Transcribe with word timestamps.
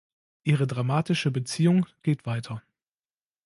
Ihre 0.41 0.65
dramatische 0.65 1.29
Beziehung 1.29 1.85
geht 2.01 2.25
weiter. 2.25 2.63